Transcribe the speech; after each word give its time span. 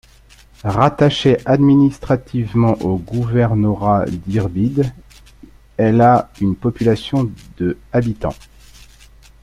Rattachée 0.63 1.37
administrativement 1.45 2.73
au 2.81 2.97
gouvernorat 2.97 4.05
d'Irbid, 4.07 4.91
elle 5.77 6.01
a 6.01 6.31
une 6.41 6.55
population 6.55 7.31
de 7.59 7.77
habitants. 7.93 8.33